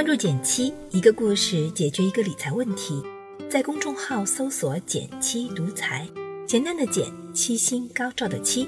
[0.00, 3.04] 关注减七，一个故事解决一个理财问题。
[3.50, 6.08] 在公众号搜索“减七独裁，
[6.46, 7.04] 简单的减，
[7.34, 8.66] 七星高照的七。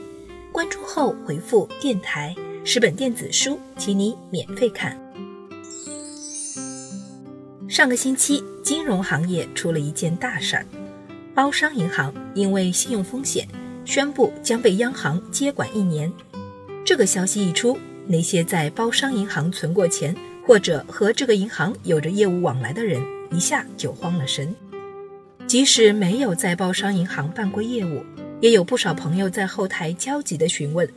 [0.53, 4.95] 关注后回复“电台”，十本电子书，请你免费看。
[7.67, 10.67] 上个星期，金融行业出了一件大事儿，
[11.35, 13.49] 包商银行因为信用风险，
[13.87, 16.13] 宣布将被央行接管一年。
[16.85, 20.15] 这个消息一出，那些在包商银行存过钱。
[20.47, 24.55] 或者和这个银行有着业务往来的人一下就慌了神。
[25.47, 28.03] 即使没有在包商银行办过业务，
[28.41, 30.89] 也有不少朋友在后台焦急地询问：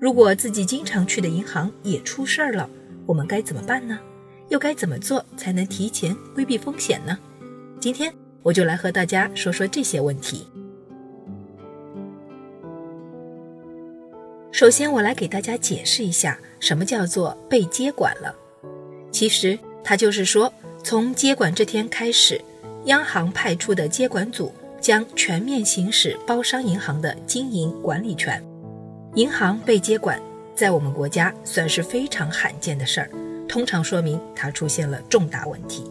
[0.00, 2.68] 如果自己经常去的银行也出事儿了，
[3.06, 3.98] 我们该怎么办呢？
[4.48, 7.18] 又该怎么做才能提前规避风险呢？
[7.80, 8.12] 今天
[8.42, 10.46] 我就来和大家说说这些问题。
[14.50, 18.34] 首先，我来给大家解释一下什么叫做被接管了。
[19.14, 22.40] 其实，他就是说，从接管这天开始，
[22.86, 28.44] 央行派出的接管组将全面行使包商银行的经营管理权。
[29.14, 30.20] 银行被接管，
[30.56, 33.08] 在我们国家算是非常罕见的事儿，
[33.48, 35.84] 通常说明它出现了重大问题。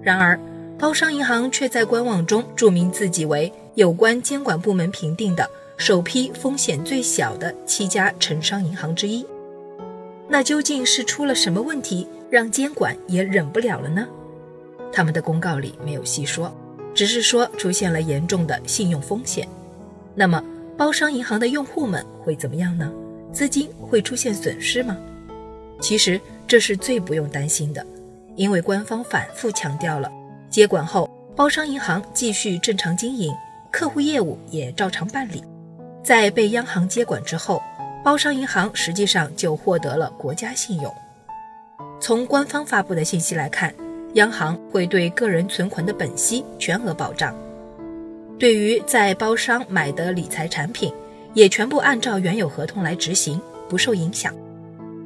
[0.00, 0.38] 然而，
[0.78, 9.26] 包商银行却在官网中注明自己为有关监管部门评定的首批风险最小的七家城商银行之一。
[10.32, 12.06] 那究竟是出了什么问题？
[12.30, 14.06] 让监管也忍不了了呢？
[14.92, 16.56] 他们的公告里没有细说，
[16.94, 19.48] 只是说出现了严重的信用风险。
[20.14, 20.40] 那么，
[20.78, 22.92] 包商银行的用户们会怎么样呢？
[23.32, 24.96] 资金会出现损失吗？
[25.80, 27.84] 其实这是最不用担心的，
[28.36, 30.08] 因为官方反复强调了，
[30.48, 33.34] 接管后包商银行继续正常经营，
[33.72, 35.42] 客户业务也照常办理。
[36.04, 37.60] 在被央行接管之后，
[38.02, 40.94] 包商银行实际上就获得了国家信用。
[42.00, 43.74] 从官方发布的信息来看，
[44.14, 47.34] 央行会对个人存款的本息全额保障，
[48.38, 50.92] 对于在包商买的理财产品，
[51.34, 53.38] 也全部按照原有合同来执行，
[53.68, 54.34] 不受影响。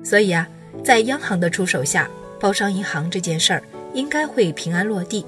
[0.04, 0.48] 所以啊，
[0.84, 3.62] 在央行的出手下，包商银行这件事儿
[3.92, 5.26] 应该会平安落地，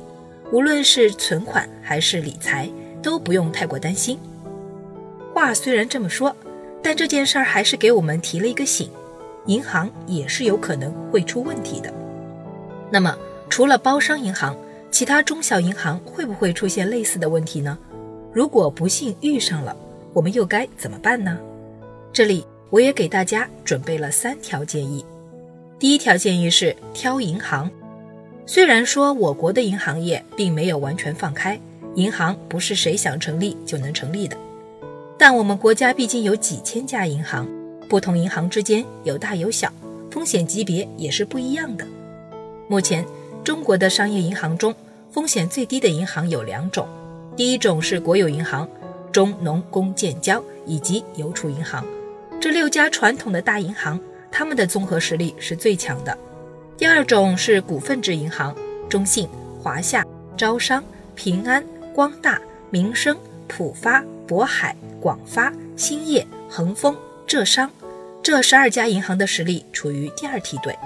[0.52, 2.70] 无论是存款还是理财，
[3.02, 4.16] 都不用太过担心。
[5.34, 6.34] 话虽然这么说，
[6.86, 8.88] 但这件事儿还是给我们提了一个醒。
[9.46, 11.92] 银行也是有可能会出问题的。
[12.92, 13.18] 那么，
[13.50, 14.56] 除了包商银行，
[14.88, 17.76] 其他中小银行会不会出现类似的问题呢？
[18.32, 19.76] 如果不幸遇上了，
[20.12, 21.36] 我们又该怎么办呢？
[22.12, 25.04] 这里我也给大家准备了三条建议。
[25.80, 27.68] 第一条建议是挑银行。
[28.46, 31.58] 虽然说我国的银行业并没有完全放开，
[31.96, 34.36] 银行不是谁想成立就能成立的，
[35.18, 37.48] 但我们国家毕竟有几千家银行。
[37.88, 39.72] 不同银行之间有大有小，
[40.10, 41.86] 风险级别也是不一样的。
[42.68, 43.06] 目前，
[43.44, 44.74] 中国的商业银行中，
[45.12, 46.88] 风险最低的银行有两种，
[47.36, 48.68] 第一种是国有银行，
[49.12, 51.86] 中农工建交以及邮储银行，
[52.40, 54.00] 这六家传统的大银行，
[54.32, 56.18] 他们的综合实力是最强的。
[56.76, 58.52] 第二种是股份制银行，
[58.88, 59.28] 中信、
[59.62, 60.04] 华夏、
[60.36, 60.82] 招商、
[61.14, 62.40] 平安、光大、
[62.70, 63.16] 民生、
[63.46, 66.96] 浦发、渤海、广发、兴业、恒丰。
[67.26, 67.68] 浙商
[68.22, 70.76] 这十二家银行的实力处于第二梯队，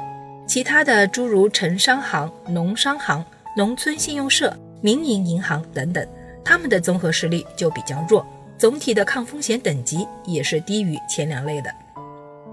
[0.47, 3.25] 其他的诸如城商行、农商行、
[3.57, 6.07] 农村信用社、民营银行等等，
[6.43, 11.71] 他们的综合实力就比较弱，总体的抗风险等级也是低于前两类的。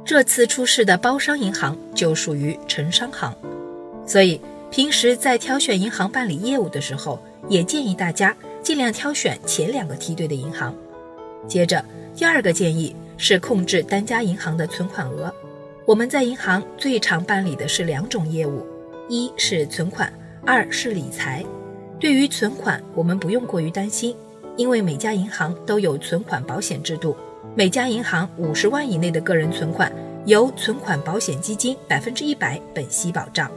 [0.03, 3.33] 这次出事的包商银行就属于城商行，
[4.05, 4.39] 所以
[4.69, 10.75] 平时在挑选银行办理业务的时候，也建议大家尽量挑选前两个梯队的银行。
[11.47, 11.83] 接着
[12.15, 12.95] 第二个建议。
[13.19, 15.33] 是控制单家银行的存款额。
[15.85, 18.63] 我们在银行最常办理的是两种业务，
[19.09, 20.13] 一是存款，
[20.45, 21.43] 二是理财。
[21.99, 24.15] 对于存款，我们不用过于担心，
[24.55, 27.17] 因为每家银行都有存款保险制度。
[27.55, 29.91] 每家银行五十万以内的个人存款，
[30.25, 33.51] 由存款保险基金百分之一百本息保障，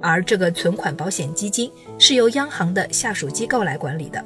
[0.00, 4.24] 而这个存款保险基金是由央行的下属机构来管理的。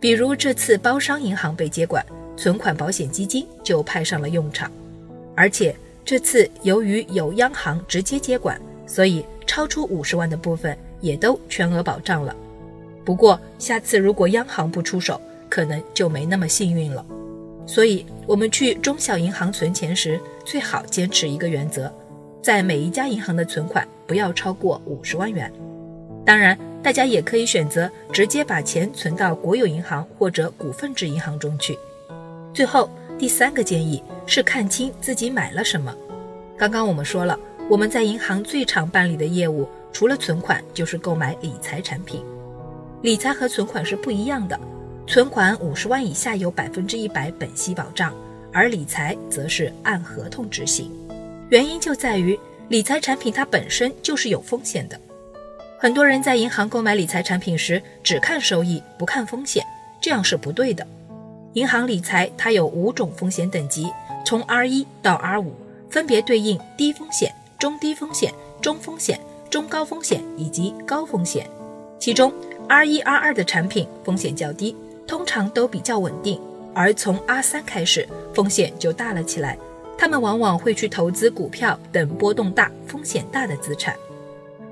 [0.00, 2.04] 比如这次包商银行被接管。
[2.36, 4.72] 存款保险基金就派上了用场，
[5.36, 5.76] 而且
[6.06, 12.34] 这次由于有央行直接接管，所以超出五十万的部分也都全额保障了。
[13.04, 15.20] 不过下次如果央行不出手，
[15.50, 17.04] 可能就没那么幸运了。
[17.66, 21.92] 所以，我们去中小银行存钱时，最好坚持一个原则，
[22.40, 25.52] 在每一家银行的存款不要超过五十万元。
[26.24, 31.78] 当然，大家也可以选择直接把钱存到国有银行或者股份制银行中去。
[32.54, 35.94] 最后第三个建议是看清自己买了什么。
[36.56, 37.38] 刚刚我们说了，
[37.68, 42.24] 我们在银行最常办理的业务除了存款就是购买理财产品。
[43.02, 44.58] 理财和存款是不一样的，
[45.06, 48.14] 存款五十万以下有百分之一百本息保障，
[48.52, 50.90] 而理财则是按合同执行。
[51.50, 52.38] 原因就在于
[52.68, 55.00] 理财产品它本身就是有风险的。
[55.82, 59.64] 很多人在银行购买理财产品时只看收益不看风险，
[59.98, 60.86] 这样是不对的。
[61.54, 63.90] 银行理财它有五种风险等级，
[64.22, 65.54] 从 R 一到 R 五，
[65.88, 68.30] 分别对应低风险、中低风险、
[68.60, 69.18] 中风险、
[69.48, 71.48] 中高风险以及高风险。
[71.98, 72.30] 其中
[72.68, 74.76] R 一、R 二的产品风险较低，
[75.06, 76.38] 通常都比较稳定，
[76.74, 79.56] 而从 R 三开始风险就大了起来。
[79.96, 83.96] 他们往往会去投资股票等波动大、风险大的资产。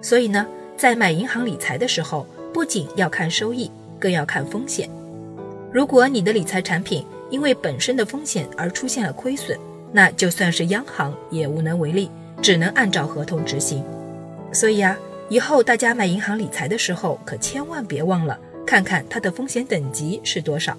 [0.03, 0.47] 所以呢。
[0.79, 4.89] 在买银行理财的时候，不仅要看收益，更要看风险。
[5.73, 9.59] 如果你的理财产品因为本身的风险而出现了亏损，
[9.93, 12.09] 那就算是央行也无能为力，
[12.41, 13.85] 只能按照合同执行。
[14.53, 14.97] 所以啊，
[15.29, 20.79] 以后大家买银行理财的时候，可千万别忘了看看它的风险等级是多少。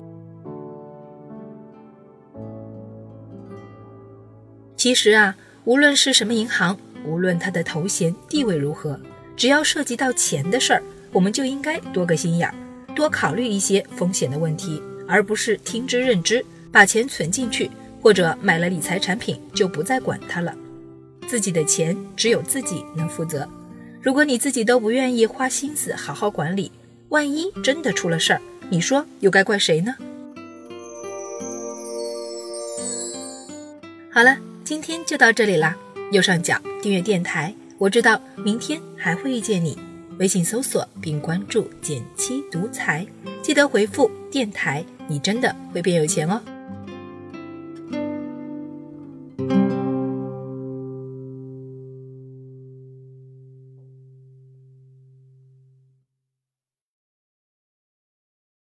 [4.77, 5.35] 其实啊，
[5.65, 8.97] 无论是什么银行，无论它的头衔地位如何。
[9.39, 10.83] 只要涉及到钱的事儿，
[11.13, 12.53] 我们就应该多个心眼儿，
[12.93, 17.71] 多考虑一些风险的问题，而不是听之任之，把钱存进去，
[18.01, 20.53] 或者买了理财产品就不再管它了。
[21.25, 23.47] 自己的钱只有自己能负责。
[24.01, 26.69] 如果你自己都不愿意花心思好好管理，
[27.07, 29.95] 万一真的出了事儿，你说又该怪谁呢？
[34.11, 35.77] 好了，今天就到这里啦，
[36.11, 37.55] 右上角订阅电台。
[37.79, 39.77] 我知道明天还会遇见你，
[40.17, 43.07] 微信搜索并关注“减七独裁，
[43.41, 46.41] 记得回复“电台”，你真的会变有钱哦。